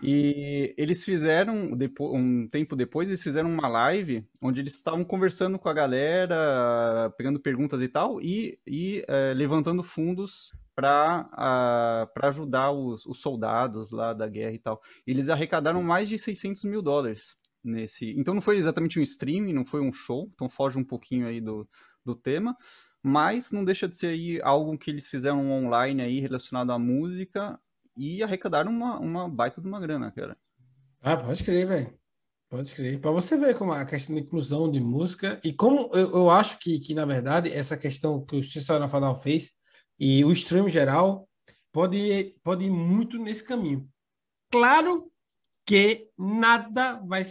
[0.02, 5.68] E eles fizeram, um tempo depois, eles fizeram uma live onde eles estavam conversando com
[5.68, 13.20] a galera, pegando perguntas e tal, e, e, é, levantando fundos para ajudar os, os
[13.20, 14.80] soldados lá da guerra e tal.
[15.06, 18.10] Eles arrecadaram mais de 600 mil dólares nesse.
[18.18, 21.40] Então não foi exatamente um streaming, não foi um show, então foge um pouquinho aí
[21.40, 21.66] do,
[22.04, 22.56] do tema,
[23.02, 27.58] mas não deixa de ser aí algo que eles fizeram online aí relacionado à música
[27.96, 30.36] e arrecadaram uma, uma baita de uma grana, cara.
[31.02, 31.90] Ah, pode crer, velho.
[32.48, 33.00] Pode crer.
[33.00, 36.58] Para você ver como a questão da inclusão de música e como eu, eu acho
[36.58, 39.50] que, que, na verdade, essa questão que o Sistema Fadal fez
[39.98, 41.28] e o stream geral
[41.72, 43.88] pode, ir- pode ir muito nesse caminho.
[44.50, 45.10] Claro
[45.64, 47.24] que nada vai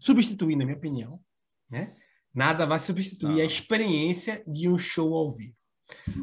[0.00, 1.20] substituir, na minha opinião,
[1.68, 1.96] né?
[2.34, 3.40] Nada vai substituir Não.
[3.40, 5.56] a experiência de um show ao vivo.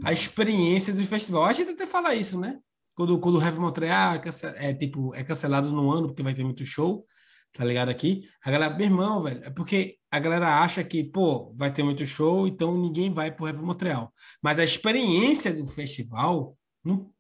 [0.04, 1.44] A experiência do festival.
[1.46, 2.60] A gente até fala isso, né?
[2.96, 6.34] Quando, quando o Heavy Montreal é, cance- é, tipo, é cancelado no ano porque vai
[6.34, 7.06] ter muito show,
[7.54, 8.22] tá ligado aqui?
[8.44, 12.06] A galera, meu irmão, velho, é porque a galera acha que, pô, vai ter muito
[12.06, 14.12] show, então ninguém vai pro Heavy Montreal.
[14.42, 17.12] Mas a experiência do festival, não-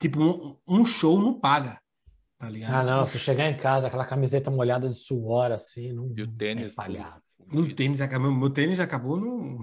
[0.00, 1.80] tipo, um, um show não paga,
[2.38, 2.74] tá ligado?
[2.74, 3.06] Ah, não.
[3.06, 6.12] Se chegar em casa, aquela camiseta molhada de suor, assim, não.
[6.16, 6.72] E o tênis.
[6.78, 7.23] É.
[7.52, 9.58] No tênis acabou, meu tênis acabou no.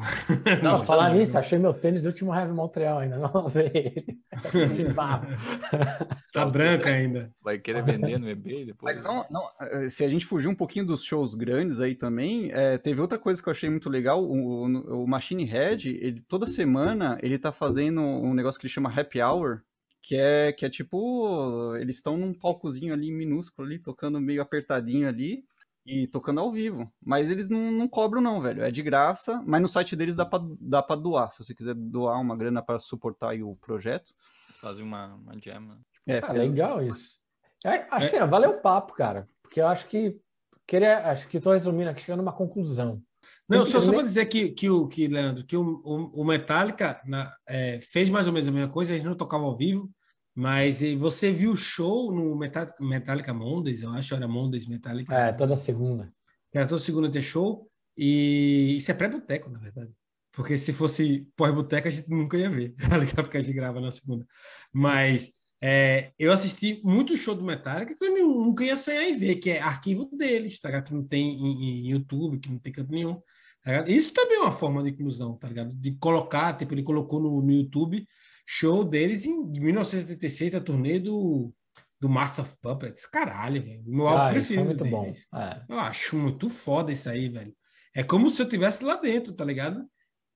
[0.61, 3.17] Não, no- falar nisso, achei meu tênis do último Heavy Montreal ainda.
[3.17, 4.17] Não veio ele.
[4.75, 5.27] De barro.
[6.31, 7.31] Tá branca ainda.
[7.41, 9.01] Vai querer vender no eBay depois?
[9.01, 12.49] Mas não, não, eh, se a gente fugir um pouquinho dos shows grandes aí também,
[12.51, 16.21] eh, teve outra coisa que eu achei muito legal, o, o, o Machine Head, ele,
[16.27, 19.61] toda semana ele tá fazendo um negócio que ele chama Happy Hour,
[20.01, 25.07] que é, que é tipo, eles estão num palcozinho ali minúsculo ali, tocando meio apertadinho
[25.07, 25.43] ali,
[25.85, 26.91] e tocando ao vivo.
[27.03, 30.25] Mas eles não, não cobram não, velho, é de graça, mas no site deles dá
[30.25, 34.13] pra, dá pra doar, se você quiser doar uma grana para suportar aí o projeto.
[34.49, 35.59] Eles fazem uma, uma jam.
[35.61, 35.77] né?
[36.07, 37.17] É, Ah, faz- legal isso.
[37.65, 39.27] É, assim, ó, valeu o papo, cara.
[39.41, 40.19] Porque eu acho que.
[40.67, 43.01] Queria, acho que estou resumindo aqui, chegando a uma conclusão.
[43.47, 47.01] Não, só, só para dizer que, que, o, que, Leandro, que o, o, o Metallica
[47.05, 49.91] na- é, fez mais ou menos a mesma coisa, eles não tocavam ao vivo,
[50.35, 55.55] mas você viu o show no Metallica, Mondays, eu acho, era Mondays Metallica, É, toda
[55.57, 56.11] segunda.
[56.53, 59.91] era todo segunda ter show, E isso é pré-boteco, na verdade.
[60.33, 63.23] Porque se fosse pós-boteco, a gente nunca ia ver, tá ligado?
[63.23, 64.25] Porque a gente grava na segunda.
[64.73, 69.35] Mas é, eu assisti muito show do Metallica que eu nunca ia sonhar em ver,
[69.35, 70.85] que é arquivo deles, tá ligado?
[70.85, 73.21] Que não tem em, em YouTube, que não tem canto nenhum.
[73.61, 75.75] Tá Isso também é uma forma de inclusão, tá ligado?
[75.75, 78.07] De colocar, tipo, ele colocou no, no YouTube
[78.53, 81.53] show deles em 1986, a turnê do,
[81.99, 83.05] do Master of Puppets.
[83.05, 83.83] Caralho, velho.
[83.85, 85.03] Meu álbum Ah, preferido muito bom.
[85.03, 85.25] deles.
[85.33, 85.61] É.
[85.69, 87.53] Eu acho muito foda isso aí, velho.
[87.95, 89.85] É como se eu tivesse lá dentro, tá ligado?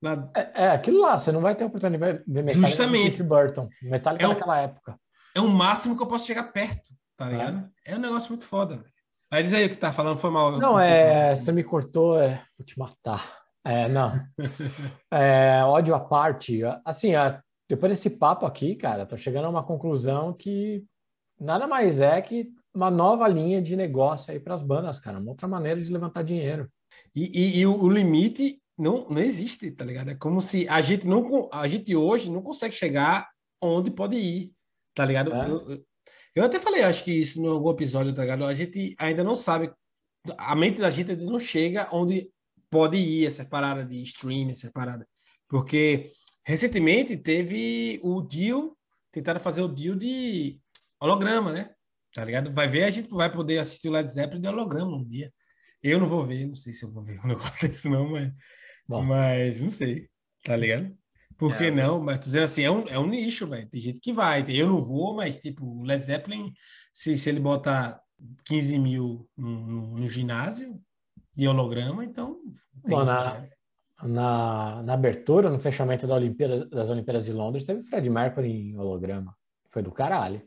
[0.01, 0.29] Lá...
[0.35, 3.23] É, é aquilo lá, você não vai ter oportunidade de ver Metallica Justamente.
[3.23, 3.67] Burton.
[3.81, 4.99] Metallica É o- naquela época.
[5.35, 7.69] É o máximo que eu posso chegar perto, tá ligado?
[7.85, 8.89] É, um negócio muito foda, velho.
[9.31, 10.57] Aí diz aí o que tá falando, foi mal.
[10.57, 13.39] Não, é, você me cortou, é, vou te matar.
[13.65, 14.13] É, não.
[15.11, 16.61] É, ódio à parte.
[16.85, 20.83] Assim, a- depois desse papo aqui, cara, tô chegando a uma conclusão que
[21.39, 25.17] nada mais é que uma nova linha de negócio aí para as bandas, cara.
[25.19, 26.69] Uma outra maneira de levantar dinheiro.
[27.15, 30.09] E, e- e o, limite não, não existe, tá ligado?
[30.11, 33.29] É como se a gente não a gente hoje não consegue chegar
[33.61, 34.51] onde pode ir,
[34.93, 35.33] tá ligado?
[35.33, 35.49] É.
[35.49, 35.85] Eu,
[36.35, 38.45] eu- até falei, acho que isso em algum episódio, tá ligado?
[38.45, 39.71] A gente ainda não sabe,
[40.37, 42.29] a mente da gente ainda não chega onde
[42.69, 45.07] pode ir essa parada de streaming, essa parada.
[45.47, 46.09] Porque
[46.45, 48.77] recentemente teve o deal,
[49.11, 50.59] tentaram fazer o deal de
[50.99, 51.71] holograma, né?
[52.13, 52.51] Tá ligado?
[52.51, 55.31] Vai ver, a gente vai poder assistir o Led Zeppelin de holograma um dia.
[55.83, 58.31] Eu não vou ver, não sei se eu vou ver um negócio desse não, mas,
[58.87, 60.07] Bom, mas não sei,
[60.43, 60.95] tá ligado?
[61.37, 62.01] Por que É, não?
[62.01, 63.67] Mas tô dizendo assim, é um, é um nicho, velho.
[63.69, 64.45] Tem gente que vai.
[64.47, 66.53] Eu não vou, mas tipo, o Led Zeppelin,
[66.93, 67.99] se, se ele botar
[68.45, 70.81] 15 mil no, no- no ginásio
[71.35, 72.39] de holograma, então.
[72.73, 73.49] Bom, tá na-?
[74.07, 78.77] Na, na abertura, no fechamento da Olimpíada, das Olimpíadas de Londres, teve Fred Mercury em
[78.77, 79.35] holograma.
[79.71, 80.41] Foi do caralho.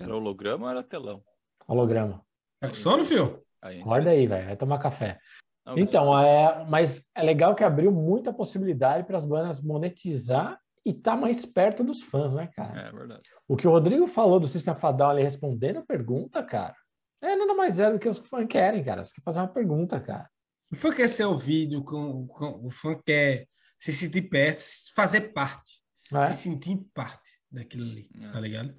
[0.00, 1.22] Era holograma ou era telão?
[1.66, 2.24] Holograma.
[2.60, 3.42] Tá com sono, filho?
[3.60, 4.46] Aí, Acorda aí, velho.
[4.46, 5.18] Vai tomar café.
[5.64, 10.90] Não, Então, é, mas é legal que abriu muita possibilidade para as bandas monetizar e
[10.90, 12.88] estar mais perto dos fãs, né, cara?
[12.88, 13.22] É verdade.
[13.46, 16.74] O que o Rodrigo falou do System of a Down ali respondendo a pergunta, cara,
[17.20, 19.04] é nada mais é do que os fãs querem, cara.
[19.04, 20.28] Você quer fazer uma pergunta, cara.
[20.72, 23.46] O fã quer ser ouvido, com, com, o fã quer
[23.78, 24.62] se sentir perto,
[24.94, 25.80] fazer parte,
[26.14, 26.32] É.
[26.32, 28.28] se sentir parte daquilo ali, É.
[28.30, 28.74] tá ligado?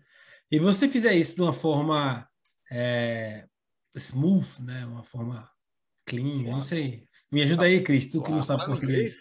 [0.52, 2.28] E você fizer isso de uma forma
[2.72, 3.46] é,
[3.96, 4.86] smooth, né?
[4.86, 5.50] Uma forma
[6.06, 7.08] clean, eu não sei.
[7.32, 9.16] Me ajuda aí, Cris, tu que não sabe português.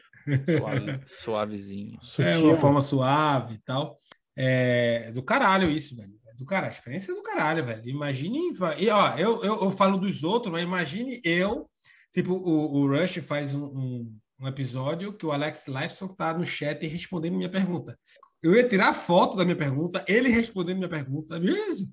[0.59, 1.99] Suave, suavezinho.
[2.19, 3.99] É uma forma suave e tal.
[4.37, 6.15] É do caralho isso, velho.
[6.29, 6.73] É do caralho.
[6.73, 7.87] A experiência é do caralho, velho.
[7.89, 8.51] Imagine.
[8.79, 11.69] E, ó, eu, eu, eu falo dos outros, mas imagine eu.
[12.13, 16.45] Tipo, o, o Rush faz um, um, um episódio que o Alex Lifeson tá no
[16.45, 17.99] chat respondendo minha pergunta.
[18.43, 21.39] Eu ia tirar foto da minha pergunta, ele respondendo minha pergunta.
[21.39, 21.85] Beleza?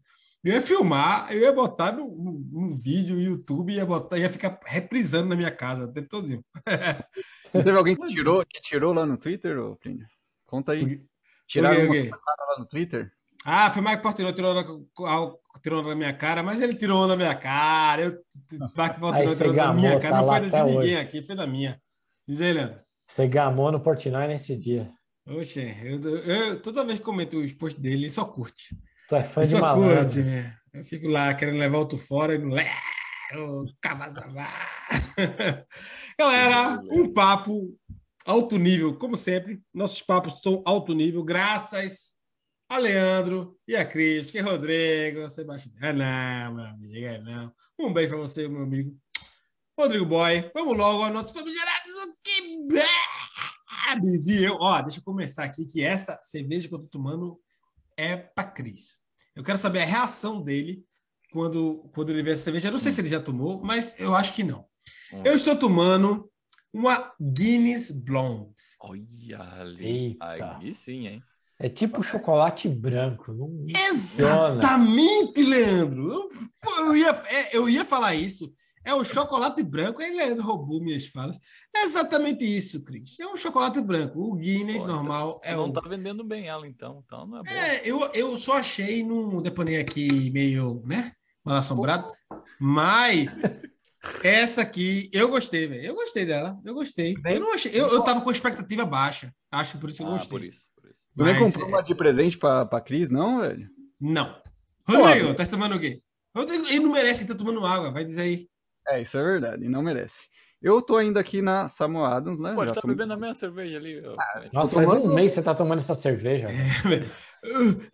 [0.43, 4.29] Eu ia filmar, eu ia botar no, no, no vídeo, no YouTube, ia, botar, ia
[4.29, 6.27] ficar reprisando na minha casa o tempo todo.
[7.51, 10.07] Teve alguém que tirou, que tirou lá no Twitter, Plínio?
[10.45, 11.03] Conta aí.
[11.45, 12.09] Tiraram O quê, o uma quê?
[12.09, 13.11] cara lá no Twitter?
[13.45, 14.67] Ah, foi o Mike Portillo, tirou onda,
[15.63, 18.01] tirou na minha cara, mas ele tirou na minha cara.
[18.03, 18.11] Eu,
[18.51, 20.15] Mike Portillo tirou na minha cara.
[20.17, 20.97] tá Não foi de ninguém hoje.
[20.97, 21.81] aqui, foi da minha.
[22.27, 22.79] Diz aí, Leandro.
[23.09, 24.91] Você gamou no Portnoy nesse dia.
[25.27, 28.75] Oxe, eu, eu- eu- toda vez que comento os posts dele, ele só curte.
[29.07, 30.23] Tu é fã Ele de só curte, malandro.
[30.25, 30.55] né?
[30.73, 32.55] Eu fico lá querendo levar outro fora e não.
[36.19, 37.75] Galera, um papo
[38.25, 39.59] alto nível, como sempre.
[39.73, 42.11] Nossos papos são alto nível, graças
[42.69, 45.73] a Leandro e a Cris, que é Rodrigo, Sebastião.
[45.81, 47.51] É não, meu amigo, é não.
[47.79, 48.95] Um beijo para você, meu amigo.
[49.77, 51.91] Rodrigo Boy, vamos logo ao nosso famigerados.
[51.91, 52.59] O que?
[54.31, 57.41] E eu, ó, deixa eu começar aqui, que essa cerveja que eu tô tomando
[57.97, 58.99] é para Cris.
[59.35, 60.85] Eu quero saber a reação dele
[61.31, 62.67] quando, quando ele vê essa cerveja.
[62.67, 64.67] Eu não sei se ele já tomou, mas eu acho que não.
[65.11, 65.23] Hum.
[65.25, 66.29] Eu estou tomando
[66.71, 68.53] uma Guinness Blonde.
[68.81, 70.17] Olha ali.
[70.21, 70.57] Eita.
[70.57, 71.23] Aí sim, hein?
[71.59, 73.33] É tipo chocolate branco.
[73.33, 73.65] Não...
[73.67, 76.29] Exatamente, Leandro.
[76.77, 78.51] Eu, ia, é, eu ia falar isso.
[78.85, 80.01] É o chocolate branco.
[80.01, 81.37] Aí Leandro roubou minhas falas.
[81.75, 83.19] É exatamente isso, Cris.
[83.19, 84.19] É um chocolate branco.
[84.21, 85.73] O Guinness Pô, normal Você é não o.
[85.73, 87.03] tá vendendo bem ela, então.
[87.05, 87.55] Então não é boa.
[87.57, 91.11] É, eu, eu só achei num depanei aqui meio, né?
[91.43, 92.07] Mal assombrado.
[92.59, 93.39] Mas
[94.23, 95.83] essa aqui eu gostei, velho.
[95.83, 96.57] Eu gostei dela.
[96.63, 97.15] Eu gostei.
[97.25, 97.71] Eu não achei.
[97.73, 99.33] Eu, eu tava com expectativa baixa.
[99.51, 100.29] Acho que por isso que eu Ah, gostei.
[100.29, 100.68] por isso.
[101.19, 103.67] Tu nem comprou uma de presente pra, pra Cris, não, velho?
[103.99, 104.35] Não.
[104.87, 106.01] Rodrigo, tá tomando o quê?
[106.35, 108.47] Rodrigo, ele não merece estar tomando água, vai dizer aí.
[108.87, 110.27] É, isso é verdade, não merece.
[110.61, 112.53] Eu tô ainda aqui na Samuel Adams, né?
[112.53, 114.01] Pô, Já tá bebendo a mesma cerveja ali.
[114.05, 114.15] ó.
[114.51, 116.47] Nossa, tô faz um tomando- mês que você tá tomando essa cerveja.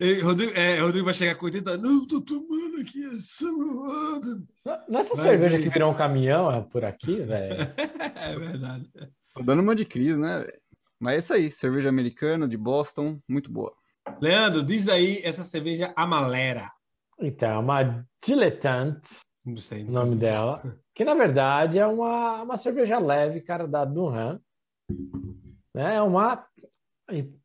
[0.00, 4.28] Eh, Rodrigo, é, Rodrigo vai chegar com 80 Não, tô tomando aqui essa moada.
[4.64, 7.56] Não- Não é essa Mas cerveja aí- que virou um caminhão é por aqui, velho?
[8.16, 8.90] É verdade.
[9.34, 10.38] Tô dando uma de crise, né?
[10.40, 10.52] velho?
[11.00, 13.72] Mas é isso aí, cerveja americana de Boston, muito boa.
[14.20, 16.70] Leandro, diz aí essa cerveja Amalera.
[17.18, 20.60] Então, é uma Dilettante, o nome dela,
[20.94, 24.40] que na verdade é uma, uma cerveja leve, cara, da Dunham.
[25.74, 25.96] Né?
[25.96, 26.44] É uma,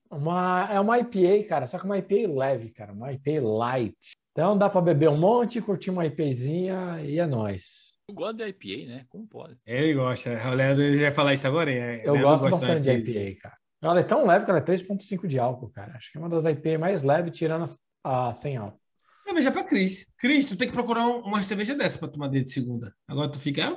[0.10, 3.96] uma, é uma IPA, cara, só que uma IPA leve, cara, uma IPA light.
[4.32, 7.90] Então dá para beber um monte, curtir uma IPAzinha e é nóis.
[8.12, 9.06] Eu gosto de IPA, né?
[9.10, 9.58] Como pode?
[9.65, 10.30] Ele gosta.
[10.50, 11.71] O Leandro ele vai falar isso agora.
[11.71, 13.19] É, Eu Leandro gosto bastante de IPA.
[13.30, 13.58] IPA, cara.
[13.84, 15.93] Ela é tão leve que ela é 3,5 de álcool, cara.
[15.95, 17.69] Acho que é uma das IPA mais leves, tirando
[18.04, 18.80] a sem álcool.
[19.26, 20.08] Cerveja pra Cris.
[20.17, 22.93] Cris, tu tem que procurar um- uma cerveja dessa pra tomar dia de segunda.
[23.08, 23.63] Agora tu fica.
[23.67, 23.76] "Ah,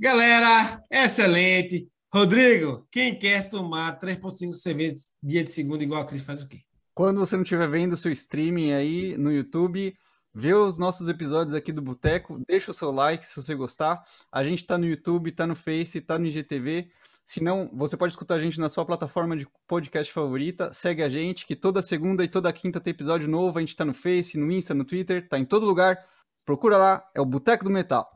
[0.00, 1.88] Galera, excelente.
[2.12, 6.60] Rodrigo, quem quer tomar 3,5 cervejas dia de segunda igual a Cris faz o quê?
[6.94, 9.94] Quando você não estiver vendo o seu streaming aí no YouTube,
[10.34, 14.02] vê os nossos episódios aqui do Boteco, deixa o seu like se você gostar.
[14.32, 16.88] A gente tá no YouTube, tá no Face, tá no IGTV.
[17.24, 20.72] Se não, você pode escutar a gente na sua plataforma de podcast favorita.
[20.72, 23.58] Segue a gente, que toda segunda e toda quinta tem episódio novo.
[23.58, 25.98] A gente tá no Face, no Insta, no Twitter, tá em todo lugar.
[26.44, 28.06] Procura lá, é o Boteco do Metal.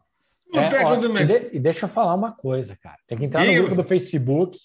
[0.54, 1.26] É, Boteco ó, do e, Metal.
[1.40, 2.96] de- e deixa eu falar uma coisa, cara.
[3.06, 4.58] Tem que entrar no grupo do Facebook,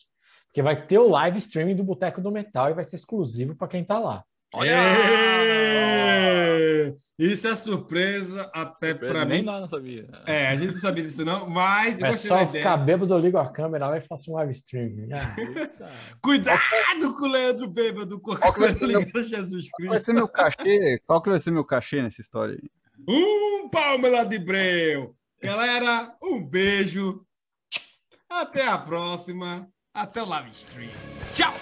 [0.47, 3.67] porque vai ter o live streaming do Boteco do Metal e vai ser exclusivo para
[3.67, 4.23] quem tá lá.
[4.65, 6.42] É,
[7.19, 9.45] Isso é surpresa até pra Nem mim.
[9.45, 10.07] nós não sabia.
[10.25, 12.77] É, a gente não sabia disso não, mas eu É gostei só da ficar ideia.
[12.77, 15.09] bêbado, eu ligo a câmera lá e faço um live streaming.
[15.13, 16.15] Ah.
[16.21, 19.95] Cuidado com o Leandro bêbado, com a Qual coisa meu- ligada a Jesus Qual vai
[19.97, 20.05] Cristo.
[20.05, 21.01] ser meu cachê?
[21.05, 22.69] Qual que vai ser meu cachê nessa história aí?
[23.07, 25.15] Um palma de breu.
[25.41, 27.25] Galera, um beijo.
[28.29, 29.67] Até a próxima.
[29.93, 30.89] Até o live stream.
[31.31, 31.53] Tchau.